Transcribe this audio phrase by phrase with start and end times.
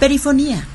[0.00, 0.66] Perifonía.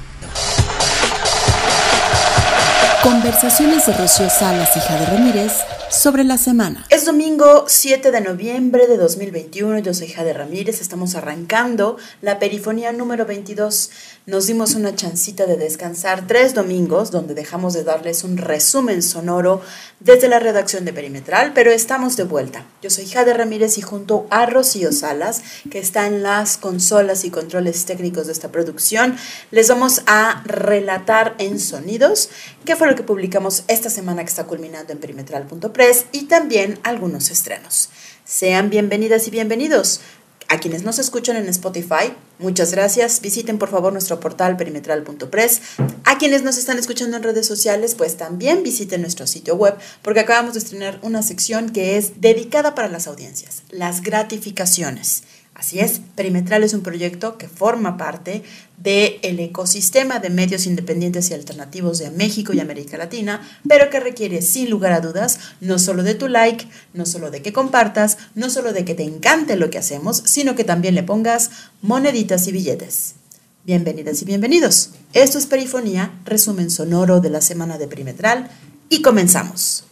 [3.06, 5.52] Conversaciones de Rocío Salas, hija de Ramírez,
[5.92, 6.88] sobre la semana.
[6.90, 9.78] Es domingo 7 de noviembre de 2021.
[9.78, 10.82] Yo soy Jade Ramírez.
[10.82, 13.92] Estamos arrancando la perifonía número 22.
[14.26, 19.62] Nos dimos una chancita de descansar tres domingos, donde dejamos de darles un resumen sonoro
[20.00, 22.66] desde la redacción de Perimetral, pero estamos de vuelta.
[22.82, 27.30] Yo soy Jade Ramírez y junto a Rocío Salas, que está en las consolas y
[27.30, 29.16] controles técnicos de esta producción,
[29.52, 32.30] les vamos a relatar en sonidos
[32.66, 37.30] qué fue lo que publicamos esta semana que está culminando en perimetral.press y también algunos
[37.30, 37.90] estrenos.
[38.24, 40.02] Sean bienvenidas y bienvenidos.
[40.48, 43.20] A quienes nos escuchan en Spotify, muchas gracias.
[43.20, 45.62] Visiten por favor nuestro portal perimetral.press.
[46.04, 50.20] A quienes nos están escuchando en redes sociales, pues también visiten nuestro sitio web porque
[50.20, 55.24] acabamos de estrenar una sección que es dedicada para las audiencias, las gratificaciones.
[55.56, 58.44] Así es, Perimetral es un proyecto que forma parte
[58.78, 64.42] del ecosistema de medios independientes y alternativos de México y América Latina, pero que requiere
[64.42, 68.50] sin lugar a dudas no solo de tu like, no solo de que compartas, no
[68.50, 71.50] solo de que te encante lo que hacemos, sino que también le pongas
[71.82, 73.16] moneditas y billetes.
[73.64, 74.90] Bienvenidas y bienvenidos.
[75.14, 78.52] Esto es Perifonía, resumen sonoro de la semana de Perimetral,
[78.90, 79.86] y comenzamos.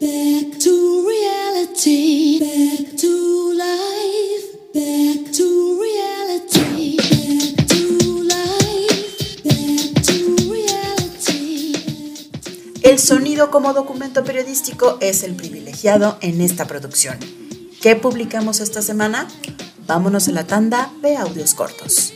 [0.00, 11.74] Back to reality, back to life, back to reality, back to life, back to reality.
[12.82, 17.18] El sonido como documento periodístico es el privilegiado en esta producción.
[17.80, 19.28] ¿Qué publicamos esta semana?
[19.86, 22.14] Vámonos a la tanda de audios cortos.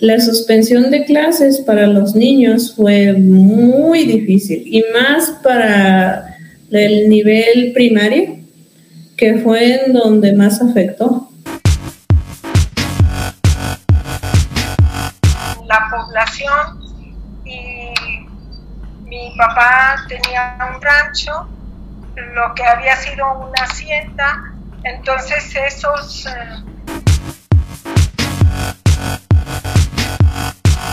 [0.00, 6.36] La suspensión de clases para los niños fue muy difícil y más para
[6.70, 8.36] el nivel primario,
[9.16, 11.28] que fue en donde más afectó.
[15.66, 16.80] La población
[17.44, 17.90] y
[19.02, 21.48] mi papá tenía un rancho,
[22.34, 24.44] lo que había sido una hacienda,
[24.84, 26.26] entonces esos...
[26.26, 26.77] Eh,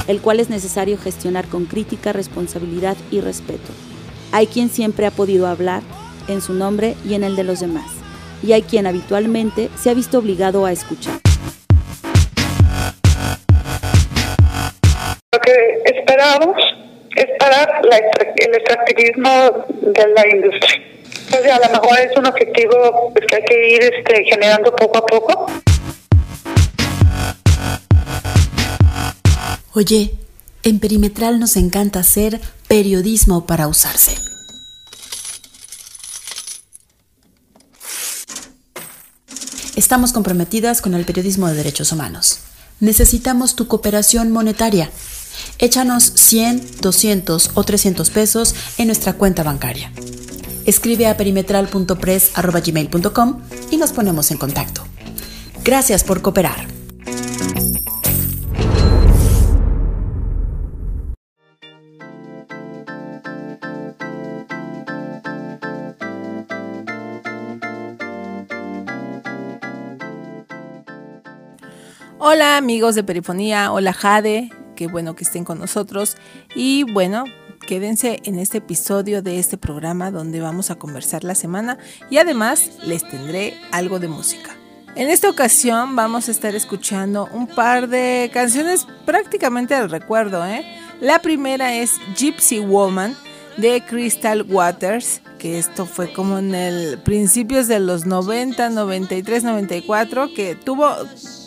[0.08, 3.72] el cual es necesario gestionar con crítica, responsabilidad y respeto.
[4.32, 5.82] Hay quien siempre ha podido hablar
[6.28, 7.92] en su nombre y en el de los demás,
[8.44, 11.20] y hay quien habitualmente se ha visto obligado a escuchar.
[15.32, 16.56] Lo que esperamos
[17.16, 20.82] es parar el extractivismo de la industria.
[21.26, 25.00] Entonces, a lo mejor es un objetivo pues, que hay que ir este, generando poco
[25.00, 25.48] a poco.
[29.76, 30.18] Oye,
[30.64, 34.16] en Perimetral nos encanta hacer periodismo para usarse.
[39.76, 42.40] Estamos comprometidas con el periodismo de derechos humanos.
[42.80, 44.90] Necesitamos tu cooperación monetaria.
[45.60, 49.92] Échanos 100, 200 o 300 pesos en nuestra cuenta bancaria.
[50.66, 54.86] Escribe a perimetral.press.gmail.com y nos ponemos en contacto.
[55.66, 56.75] Gracias por cooperar.
[72.28, 76.18] Hola amigos de Perifonía, hola Jade, qué bueno que estén con nosotros
[76.56, 77.26] y bueno,
[77.68, 81.78] quédense en este episodio de este programa donde vamos a conversar la semana
[82.10, 84.58] y además les tendré algo de música.
[84.96, 90.44] En esta ocasión vamos a estar escuchando un par de canciones prácticamente al recuerdo.
[90.48, 90.66] ¿eh?
[91.02, 93.16] La primera es Gypsy Woman
[93.58, 100.34] de Crystal Waters que esto fue como en el principios de los 90, 93, 94,
[100.34, 100.90] que tuvo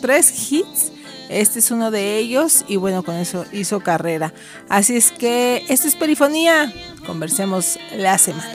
[0.01, 0.93] tres hits.
[1.29, 4.33] Este es uno de ellos y bueno, con eso hizo carrera.
[4.67, 6.73] Así es que esto es Perifonía.
[7.05, 8.49] Conversemos la semana.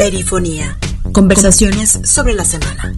[0.00, 0.78] Perifonía.
[1.12, 2.96] Conversaciones sobre la semana.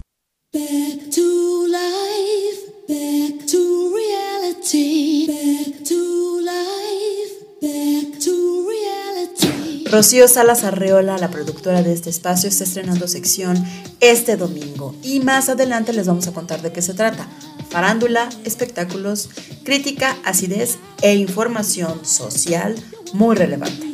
[9.91, 13.61] Rocío Salas Arreola, la productora de este espacio, está estrenando sección
[13.99, 17.27] este domingo y más adelante les vamos a contar de qué se trata.
[17.69, 19.29] Farándula, espectáculos,
[19.65, 22.77] crítica, acidez e información social
[23.11, 23.92] muy relevante.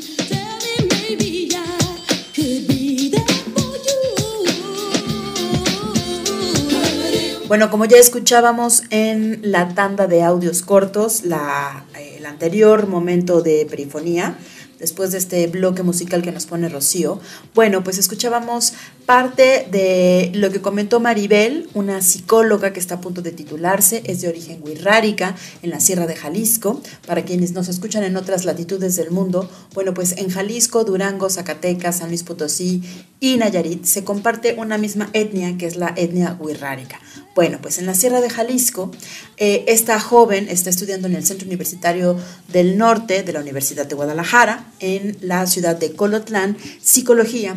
[7.49, 13.65] Bueno, como ya escuchábamos en la tanda de audios cortos, la, el anterior momento de
[13.67, 14.37] perifonía,
[14.77, 17.19] después de este bloque musical que nos pone Rocío,
[17.55, 18.73] bueno, pues escuchábamos
[19.07, 24.21] parte de lo que comentó Maribel, una psicóloga que está a punto de titularse, es
[24.21, 26.79] de origen wixárika, en la Sierra de Jalisco.
[27.07, 31.97] Para quienes nos escuchan en otras latitudes del mundo, bueno, pues en Jalisco, Durango, Zacatecas,
[31.97, 32.83] San Luis Potosí
[33.19, 36.99] y Nayarit se comparte una misma etnia que es la etnia wixárika.
[37.35, 38.91] Bueno, pues en la Sierra de Jalisco,
[39.37, 43.95] eh, esta joven está estudiando en el Centro Universitario del Norte de la Universidad de
[43.95, 47.55] Guadalajara, en la ciudad de Colotlán, psicología.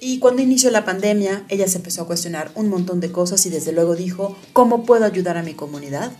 [0.00, 3.50] Y cuando inició la pandemia, ella se empezó a cuestionar un montón de cosas y
[3.50, 6.12] desde luego dijo, ¿cómo puedo ayudar a mi comunidad?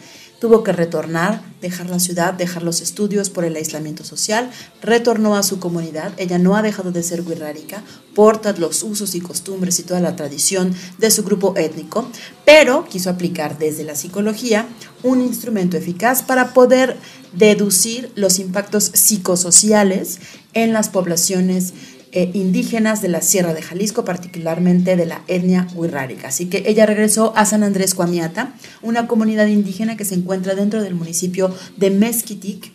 [0.45, 4.51] Tuvo que retornar, dejar la ciudad, dejar los estudios por el aislamiento social,
[4.83, 7.83] retornó a su comunidad, ella no ha dejado de ser wixárika,
[8.15, 12.07] porta los usos y costumbres y toda la tradición de su grupo étnico,
[12.45, 14.67] pero quiso aplicar desde la psicología
[15.03, 16.99] un instrumento eficaz para poder
[17.33, 20.19] deducir los impactos psicosociales
[20.53, 21.73] en las poblaciones
[22.17, 26.29] eh, indígenas de la Sierra de Jalisco, particularmente de la etnia wixárika.
[26.29, 30.81] Así que ella regresó a San Andrés Cuamiata, una comunidad indígena que se encuentra dentro
[30.81, 32.73] del municipio de Mezquitic,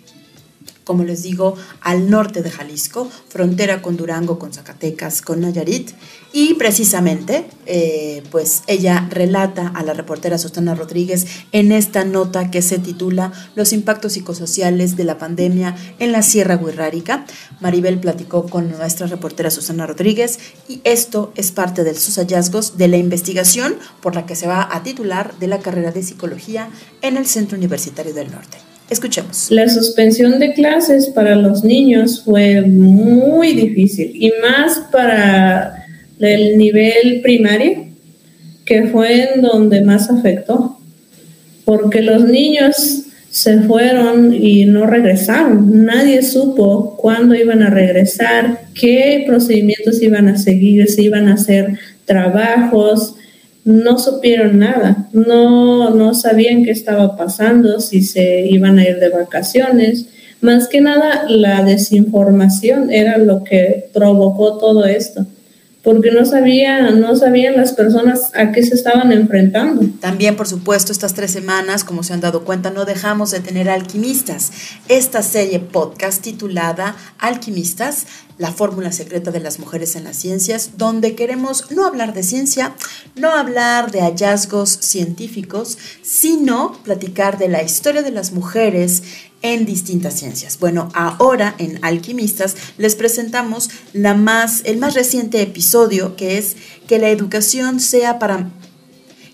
[0.90, 5.92] como les digo, al norte de Jalisco, frontera con Durango, con Zacatecas, con Nayarit.
[6.34, 12.64] Y precisamente, eh, pues ella relata a la reportera Susana Rodríguez en esta nota que
[12.64, 17.24] se titula Los impactos psicosociales de la pandemia en la Sierra Wixárika.
[17.60, 22.88] Maribel platicó con nuestra reportera Susana Rodríguez y esto es parte de sus hallazgos de
[22.88, 26.72] la investigación por la que se va a titular de la carrera de psicología
[27.04, 28.69] en el Centro Universitario del Norte.
[28.90, 29.52] Escuchemos.
[29.52, 35.86] La suspensión de clases para los niños fue muy difícil y más para
[36.20, 37.86] el nivel primario,
[38.66, 40.80] que fue en donde más afectó,
[41.66, 45.86] porque los niños se fueron y no regresaron.
[45.86, 51.78] Nadie supo cuándo iban a regresar, qué procedimientos iban a seguir, si iban a hacer
[52.06, 53.16] trabajos,
[53.66, 59.10] no supieron nada, no, no sabían qué estaba pasando, si se iban a ir de
[59.10, 60.08] vacaciones.
[60.42, 65.26] Más que nada, la desinformación era lo que provocó todo esto
[65.84, 69.82] porque no sabían, no sabían las personas a qué se estaban enfrentando.
[70.02, 73.70] También, por supuesto, estas tres semanas, como se han dado cuenta, no dejamos de tener
[73.70, 74.52] alquimistas.
[74.90, 78.06] Esta serie podcast titulada Alquimistas,
[78.40, 82.74] la fórmula secreta de las mujeres en las ciencias, donde queremos no hablar de ciencia,
[83.16, 89.04] no hablar de hallazgos científicos, sino platicar de la historia de las mujeres
[89.42, 90.58] en distintas ciencias.
[90.58, 96.56] Bueno, ahora en Alquimistas les presentamos la más, el más reciente episodio que es
[96.88, 98.50] que la educación sea para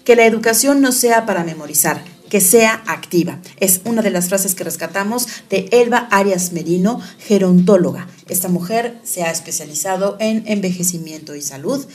[0.03, 3.39] que la educación no sea para memorizar, que sea activa.
[3.59, 8.07] Es una de las frases que rescatamos de Elba Arias Merino, gerontóloga.
[8.27, 11.85] Esta mujer se ha especializado en envejecimiento y salud,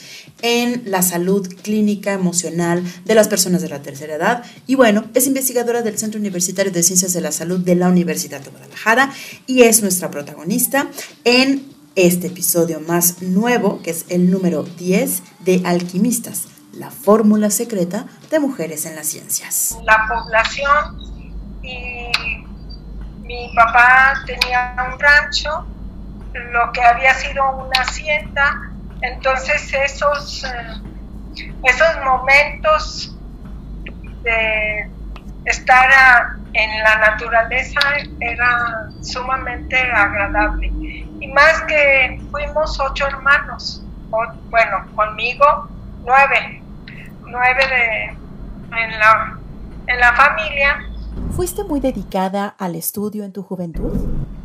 [0.43, 5.27] en la salud clínica emocional de las personas de la tercera edad y bueno, es
[5.27, 9.13] investigadora del Centro Universitario de Ciencias de la Salud de la Universidad de Guadalajara
[9.47, 10.91] y es nuestra protagonista
[11.25, 11.65] en
[11.97, 16.50] este episodio más nuevo, que es el número 10 de Alquimistas
[16.81, 19.79] la fórmula secreta de mujeres en las ciencias.
[19.85, 20.99] La población
[21.63, 22.11] y
[23.23, 25.67] mi papá tenía un rancho,
[26.33, 28.73] lo que había sido una hacienda,
[29.03, 33.15] entonces esos, eh, esos momentos
[34.23, 34.91] de
[35.45, 35.91] estar
[36.55, 37.81] en la naturaleza
[38.21, 40.67] era sumamente agradable.
[41.21, 43.85] Y más que fuimos ocho hermanos,
[44.51, 45.69] bueno, conmigo
[46.05, 46.60] nueve,
[47.31, 48.05] nueve de,
[48.83, 49.39] en, la,
[49.87, 50.79] en la familia.
[51.37, 53.93] ¿Fuiste muy dedicada al estudio en tu juventud?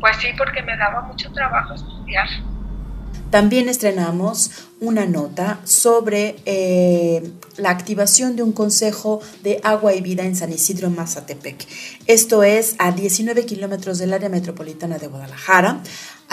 [0.00, 2.28] Pues sí, porque me daba mucho trabajo estudiar.
[3.30, 10.22] También estrenamos una nota sobre eh, la activación de un consejo de agua y vida
[10.22, 11.66] en San Isidro, Mazatepec.
[12.06, 15.80] Esto es a 19 kilómetros del área metropolitana de Guadalajara.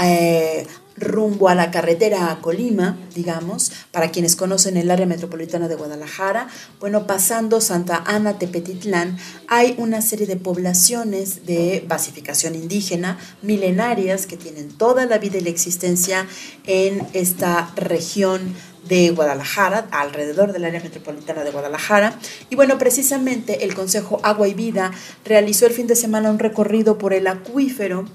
[0.04, 5.76] Eh, rumbo a la carretera a Colima, digamos, para quienes conocen el área metropolitana de
[5.76, 6.48] Guadalajara,
[6.80, 14.38] bueno, pasando Santa Ana Tepetitlán, hay una serie de poblaciones de basificación indígena milenarias que
[14.38, 16.28] tienen toda la vida y la existencia
[16.66, 18.56] en esta región
[18.88, 22.20] de Guadalajara, alrededor del área metropolitana de Guadalajara.
[22.50, 24.92] Y bueno, precisamente el Consejo Agua y Vida
[25.24, 28.06] realizó el fin de semana un recorrido por el acuífero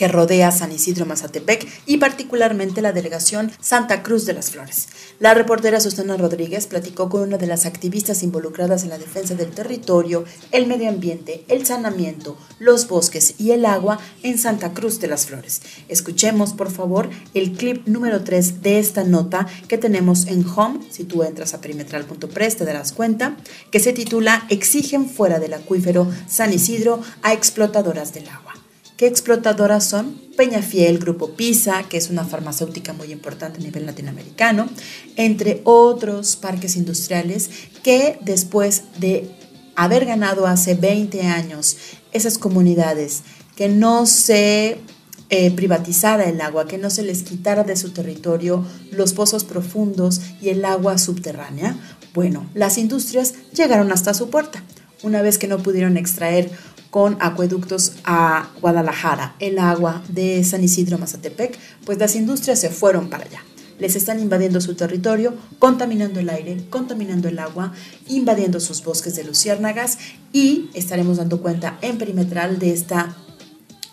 [0.00, 4.88] que rodea San Isidro Mazatepec y particularmente la delegación Santa Cruz de las Flores.
[5.18, 9.50] La reportera Susana Rodríguez platicó con una de las activistas involucradas en la defensa del
[9.50, 15.08] territorio, el medio ambiente, el saneamiento, los bosques y el agua en Santa Cruz de
[15.08, 15.60] las Flores.
[15.88, 21.04] Escuchemos, por favor, el clip número 3 de esta nota que tenemos en Home, si
[21.04, 23.36] tú entras a perimetral.press te darás cuenta,
[23.70, 28.59] que se titula Exigen fuera del acuífero San Isidro a explotadoras del agua.
[29.00, 30.20] ¿Qué explotadoras son?
[30.36, 34.68] Peñafiel, Grupo PISA, que es una farmacéutica muy importante a nivel latinoamericano,
[35.16, 37.48] entre otros parques industriales
[37.82, 39.30] que después de
[39.74, 41.78] haber ganado hace 20 años
[42.12, 43.22] esas comunidades,
[43.56, 44.76] que no se
[45.30, 50.20] eh, privatizara el agua, que no se les quitara de su territorio los pozos profundos
[50.42, 51.74] y el agua subterránea,
[52.12, 54.62] bueno, las industrias llegaron hasta su puerta.
[55.02, 56.50] Una vez que no pudieron extraer
[56.90, 63.08] con acueductos a Guadalajara, el agua de San Isidro Mazatepec, pues las industrias se fueron
[63.08, 63.42] para allá.
[63.78, 67.72] Les están invadiendo su territorio, contaminando el aire, contaminando el agua,
[68.08, 69.98] invadiendo sus bosques de luciérnagas
[70.32, 73.16] y estaremos dando cuenta en perimetral de esta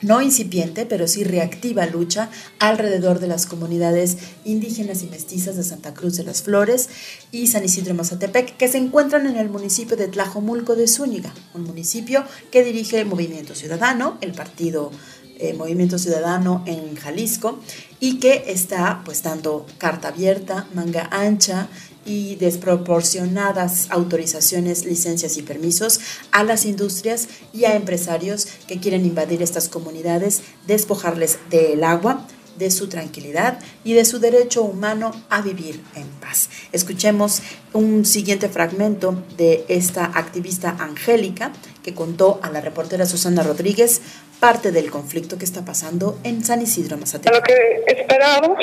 [0.01, 5.94] no incipiente, pero sí reactiva lucha alrededor de las comunidades indígenas y mestizas de Santa
[5.94, 6.89] Cruz de las Flores
[7.32, 11.63] y San Isidro Mazatepec, que se encuentran en el municipio de Tlajomulco de Zúñiga, un
[11.63, 14.91] municipio que dirige el Movimiento Ciudadano, el partido
[15.39, 17.60] eh, Movimiento Ciudadano en Jalisco,
[18.00, 21.67] y que está pues dando carta abierta, manga ancha
[22.08, 26.00] y desproporcionadas autorizaciones, licencias y permisos
[26.32, 32.26] a las industrias y a empresarios que quieren invadir estas comunidades, despojarles del agua,
[32.58, 36.50] de su tranquilidad y de su derecho humano a vivir en paz.
[36.72, 37.41] Escuchemos
[37.74, 41.52] un siguiente fragmento de esta activista Angélica
[41.84, 44.02] que contó a la reportera Susana Rodríguez
[44.39, 47.36] parte del conflicto que está pasando en San Isidro Mazatepec.
[47.36, 48.58] Lo que esperamos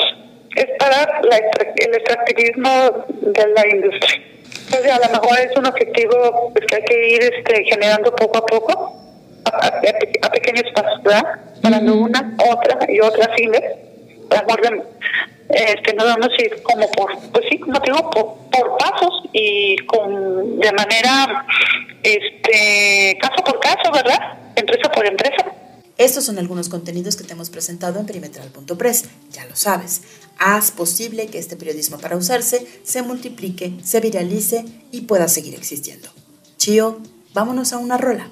[0.55, 4.21] es para el extractivismo de la industria.
[4.65, 8.37] Entonces, a lo mejor es un objetivo pues, que hay que ir este, generando poco
[8.39, 8.95] a poco,
[9.45, 9.81] a,
[10.31, 11.23] pequeños pasos, ¿verdad?
[11.61, 13.59] Parando una, otra y otra fila,
[14.29, 14.45] para
[15.49, 20.59] este, no vamos a ir como por, pues sí, como digo, por, pasos y con
[20.59, 21.45] de manera,
[22.01, 24.37] este, caso por caso, ¿verdad?
[24.55, 25.45] Empresa por empresa.
[25.97, 29.05] Estos son algunos contenidos que te hemos presentado en perimetral.press.
[29.31, 30.01] Ya lo sabes,
[30.37, 36.09] haz posible que este periodismo para usarse se multiplique, se viralice y pueda seguir existiendo.
[36.57, 36.99] Chío,
[37.33, 38.29] vámonos a una rola.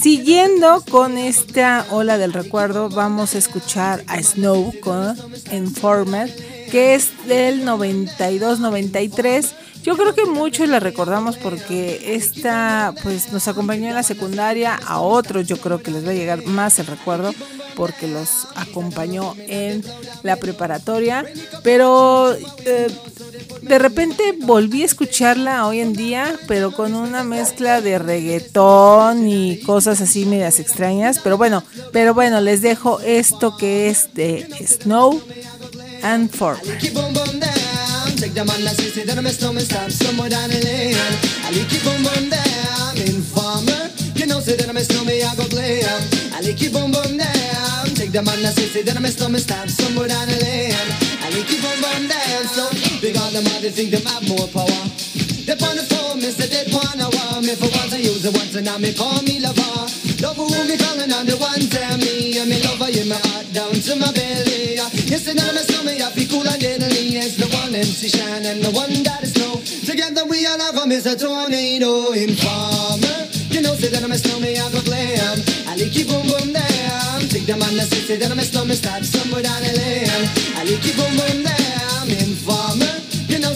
[0.00, 5.16] Siguiendo con esta ola del recuerdo, vamos a escuchar a Snow con
[5.52, 6.34] Informer,
[6.70, 9.46] que es del 92-93.
[9.82, 15.00] Yo creo que muchos la recordamos porque esta pues nos acompañó en la secundaria, a
[15.00, 17.34] otros yo creo que les va a llegar más el recuerdo
[17.74, 19.82] porque los acompañó en
[20.22, 21.24] la preparatoria,
[21.62, 22.88] pero eh,
[23.62, 29.60] de repente volví a escucharla hoy en día, pero con una mezcla de reggaetón y
[29.60, 35.22] cosas así medias extrañas, pero bueno, pero bueno, les dejo esto que es de Snow
[36.02, 36.30] and
[52.50, 52.89] so
[53.40, 54.84] on them, they think them have more power.
[55.48, 58.54] They on the phone, say they wanna want me for once I use it once
[58.54, 59.88] and now me call me lover.
[60.20, 63.48] Love who me calling on the one tell me, and me lover in my heart
[63.56, 64.76] down to my belly.
[65.08, 67.16] Yes, and me slow me, I feel cool and deadly.
[67.16, 69.56] It's the one MC Shine and the one that is snow.
[69.88, 71.16] Together we all have a Mr.
[71.16, 73.26] Tornado Informer.
[73.48, 75.40] You know, say that I'm a snowman, I go glam.
[75.66, 77.24] I like you boom boom down.
[77.32, 80.28] Take the man that says, say that I'm a snowman, start somewhere down the lane.
[80.54, 81.79] I like you boom boom down.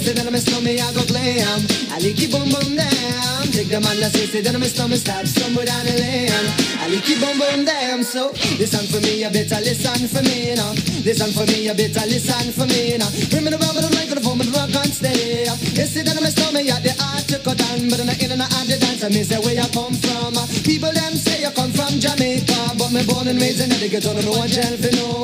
[0.05, 1.65] You know, say that I'm a snowman, I go glam.
[1.89, 3.41] I like you boom boom down.
[3.49, 6.29] Take the man that say, say that my stomach start somewhere down the lane.
[6.77, 8.29] I like you boom boom damn so.
[8.61, 10.77] Listen for me, you better listen for me, you know.
[11.09, 13.09] Listen for me, you better listen for me, you know.
[13.33, 15.49] Bring me the rubber, the microphone, but rock on steady.
[15.73, 18.37] You see that my stomach, yeah, the art to cut down, but in the in
[18.37, 20.37] and out the dance, I say where you come from.
[20.69, 24.13] People them say you come from Jamaica, but me born and raised in the ghetto,
[24.13, 25.15] no one tell for no.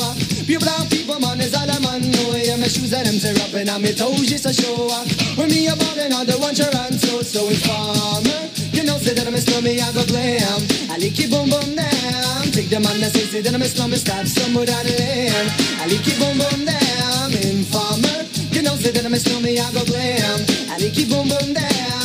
[2.91, 4.75] My shoes and them up and on me toes just to show.
[4.91, 5.07] off.
[5.39, 8.51] When me a ballin', I don't want your run so so informer.
[8.73, 10.61] You know, say that I'm a slummy, I go blam.
[10.91, 12.43] I lick it boom boom down.
[12.51, 15.51] Take the man that say, say that I'm a slummy, stop somewhere down the lane.
[15.79, 17.31] I lick it boom boom down.
[17.31, 18.27] Informer.
[18.51, 20.41] You know, say that I'm a slummy, I go blam.
[20.71, 22.00] I lick it boom boom down.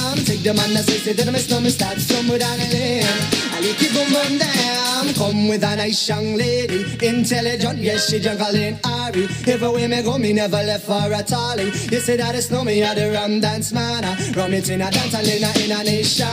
[0.46, 3.02] Take the man that say, say that I'm a slummy, stop somewhere down the lane.
[3.50, 5.10] I lick you boom boom down.
[5.18, 9.26] Come with a nice young lady, intelligent, yes she juggling Ari.
[9.50, 11.74] Everywhere me go, me never left for a tally.
[11.90, 14.06] You say that it's no me, I the rum dance man.
[14.38, 16.30] Rum it in a dance, and in a in a nation.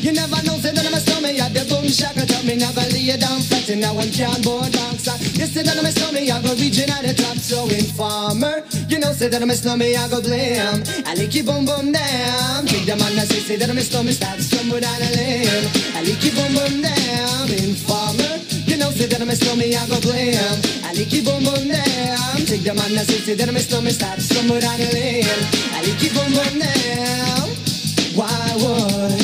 [0.00, 2.44] You never know, say that I'm a stomach, at the boom shaka top.
[2.48, 5.08] Me never lay you down in a one can board box.
[5.38, 7.36] You say that I'm a stomach, I go region at the top.
[7.36, 10.84] So informer, you know, say that I'm a stomach, I go blame.
[11.06, 12.66] I lick you boom boom down.
[12.66, 12.96] Take the
[13.42, 15.66] say, that I'm a stomach, start somewhere down the lane.
[15.96, 17.50] I lick you boom boom down.
[17.50, 18.38] Informer,
[18.70, 20.58] you know, say that I'm a stomach, I go blame.
[20.84, 22.36] I lick you boom boom down.
[22.46, 25.42] Take the man that say, say that a stomach, start somewhere down the lane.
[25.74, 27.48] I lick you boom boom down.
[28.14, 28.30] Why
[28.62, 29.21] would?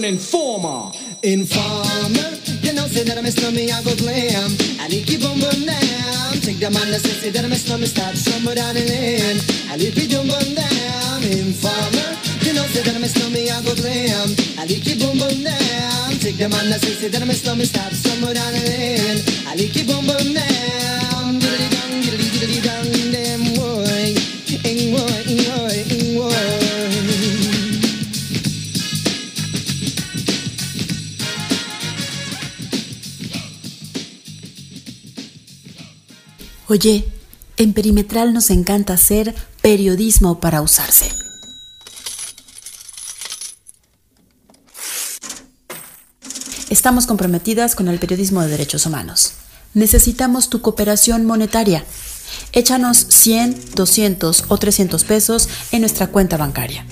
[0.00, 0.92] Won't informer.
[1.22, 2.32] Informer,
[2.64, 4.56] you know, say that I'm a slummy, I go blam.
[4.80, 6.32] I lick you boom boom down.
[6.40, 9.36] Take the man that say, say that I'm a slummy, start somewhere down the lane.
[9.68, 11.20] I lick you boom boom down.
[11.20, 14.28] Informer, you know, say that I'm a slummy, I go blam.
[14.56, 16.08] I lick you boom boom down.
[16.16, 19.20] Take the man that say, say that I'm a slummy, start somewhere down the lane.
[19.44, 21.36] I lick you boom boom down.
[21.36, 24.16] Diddly dong, diddly diddly dong, damn boy,
[24.64, 25.19] ing boy,
[36.70, 37.06] Oye,
[37.56, 41.10] en Perimetral nos encanta hacer periodismo para usarse.
[46.68, 49.32] Estamos comprometidas con el periodismo de derechos humanos.
[49.74, 51.84] Necesitamos tu cooperación monetaria.
[52.52, 56.86] Échanos 100, 200 o 300 pesos en nuestra cuenta bancaria.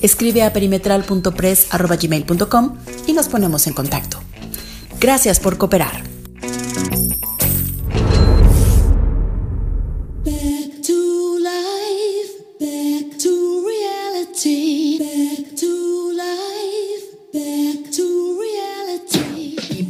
[0.00, 4.22] Escribe a perimetral.press.gmail.com y nos ponemos en contacto.
[4.98, 6.11] Gracias por cooperar.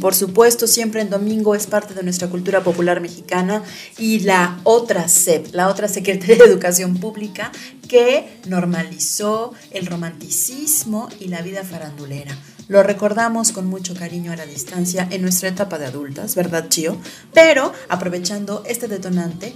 [0.03, 3.63] Por supuesto, siempre en domingo es parte de nuestra cultura popular mexicana
[3.97, 7.53] y la otra SEP, la otra Secretaría de Educación Pública,
[7.87, 12.37] que normalizó el romanticismo y la vida farandulera.
[12.67, 16.97] Lo recordamos con mucho cariño a la distancia en nuestra etapa de adultas, ¿verdad, Chio?
[17.33, 19.53] Pero aprovechando este detonante,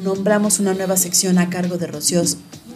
[0.00, 2.24] nombramos una nueva sección a cargo de Rocío,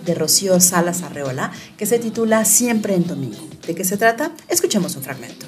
[0.07, 3.49] de Rocío Salas Arreola que se titula Siempre en Domingo.
[3.67, 4.31] ¿De qué se trata?
[4.49, 5.47] Escuchemos un fragmento.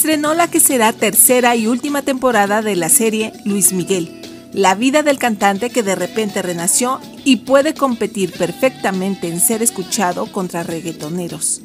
[0.00, 5.02] Estrenó la que será tercera y última temporada de la serie Luis Miguel, la vida
[5.02, 11.60] del cantante que de repente renació y puede competir perfectamente en ser escuchado contra reggaetoneros.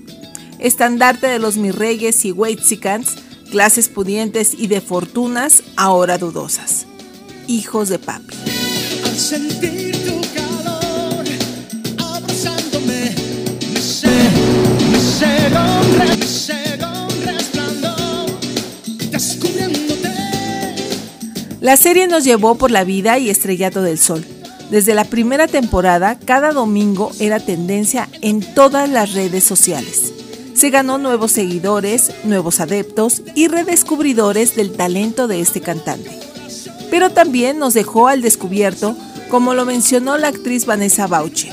[0.60, 3.16] Estandarte de los mirreyes y Weitzicans,
[3.52, 6.88] clases pudientes y de fortunas ahora dudosas.
[7.48, 8.36] Hijos de papi.
[9.06, 9.16] Al
[21.62, 24.26] La serie nos llevó por la vida y estrellato del sol.
[24.70, 30.14] Desde la primera temporada, cada domingo era tendencia en todas las redes sociales.
[30.54, 36.12] Se ganó nuevos seguidores, nuevos adeptos y redescubridores del talento de este cantante.
[36.90, 38.96] Pero también nos dejó al descubierto,
[39.30, 41.52] como lo mencionó la actriz Vanessa Bauche.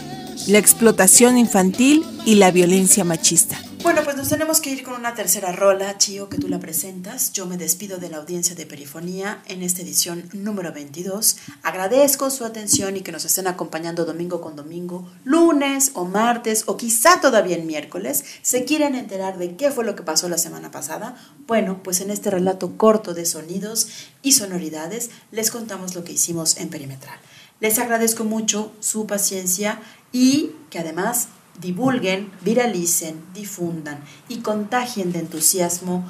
[0.48, 3.61] la explotación infantil y la violencia machista.
[3.83, 7.33] Bueno, pues nos tenemos que ir con una tercera rola, Chío, que tú la presentas.
[7.33, 11.38] Yo me despido de la audiencia de Perifonía en esta edición número 22.
[11.64, 16.77] Agradezco su atención y que nos estén acompañando domingo con domingo, lunes o martes o
[16.77, 18.25] quizá todavía en miércoles.
[18.42, 21.16] ¿Se quieren enterar de qué fue lo que pasó la semana pasada?
[21.49, 23.88] Bueno, pues en este relato corto de sonidos
[24.23, 27.18] y sonoridades les contamos lo que hicimos en Perimetral.
[27.59, 29.81] Les agradezco mucho su paciencia
[30.12, 31.27] y que además
[31.61, 36.05] divulguen, viralicen, difundan y contagien de entusiasmo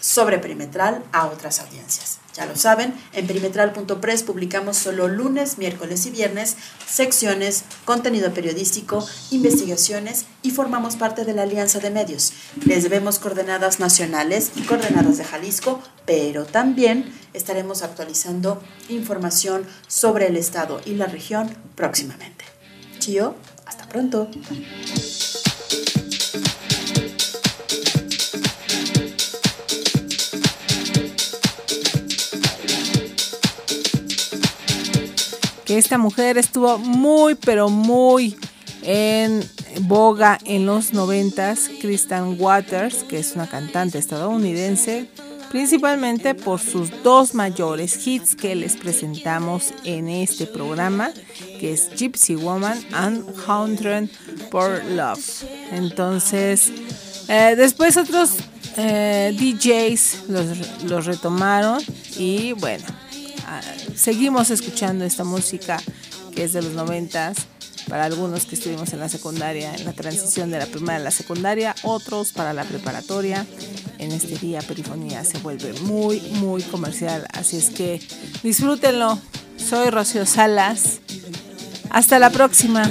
[0.00, 2.18] sobre Perimetral a otras audiencias.
[2.34, 6.56] Ya lo saben, en perimetral.press publicamos solo lunes, miércoles y viernes
[6.86, 12.32] secciones, contenido periodístico, investigaciones y formamos parte de la Alianza de Medios.
[12.64, 20.36] Les debemos coordenadas nacionales y coordenadas de Jalisco, pero también estaremos actualizando información sobre el
[20.36, 22.46] Estado y la región próximamente.
[22.98, 23.34] Chío,
[23.72, 24.28] hasta pronto.
[35.64, 38.36] que esta mujer estuvo muy, pero muy
[38.82, 39.42] en
[39.82, 45.08] boga en los noventas, Kristen Waters, que es una cantante estadounidense,
[45.50, 51.10] principalmente por sus dos mayores hits que les presentamos en este programa,
[51.62, 54.08] que es Gypsy Woman and Haunted
[54.50, 55.44] for Love.
[55.70, 56.72] Entonces,
[57.28, 58.30] eh, después otros
[58.76, 61.80] eh, DJs los, los retomaron
[62.16, 62.84] y bueno,
[63.46, 63.60] ah,
[63.94, 65.80] seguimos escuchando esta música
[66.34, 67.46] que es de los noventas
[67.88, 71.10] para algunos que estuvimos en la secundaria, en la transición de la primaria a la
[71.12, 73.46] secundaria, otros para la preparatoria.
[74.00, 78.00] En este día Perifonía se vuelve muy, muy comercial, así es que
[78.42, 79.16] disfrútenlo.
[79.56, 81.01] Soy Rocío Salas.
[81.92, 82.90] Hasta la próxima.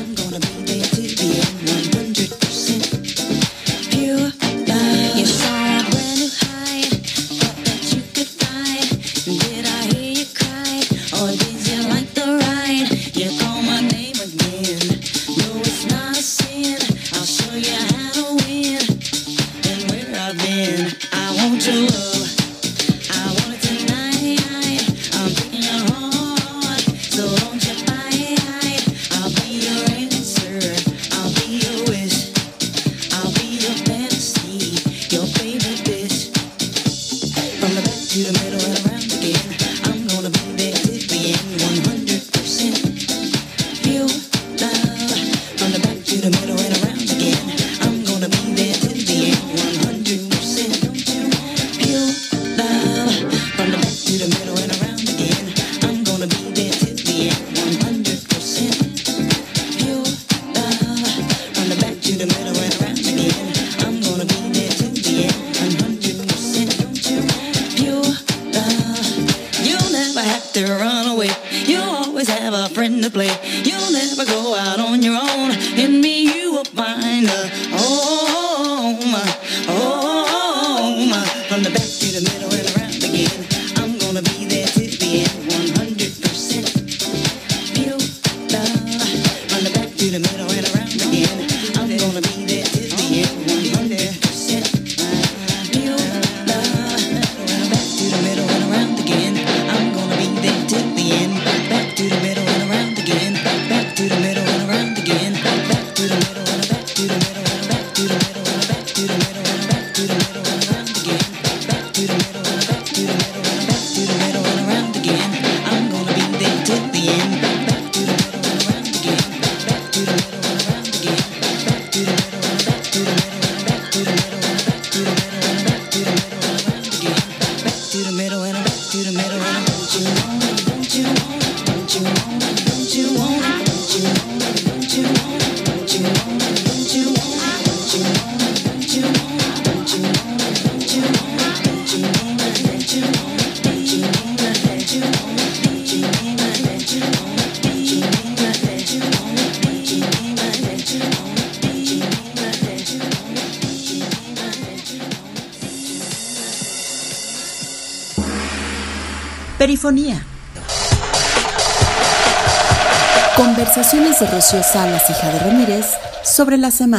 [164.41, 165.86] Rocío Salas y Jade Ramírez
[166.23, 166.97] sobre la semana.